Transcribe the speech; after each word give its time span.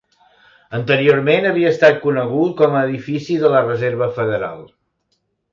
Anteriorment 0.77 1.45
havia 1.49 1.73
estat 1.75 2.01
conegut 2.07 2.57
com 2.63 2.79
a 2.79 2.81
edifici 2.89 3.39
de 3.45 3.55
la 3.57 3.63
Reserva 3.69 4.09
Federal. 4.17 4.69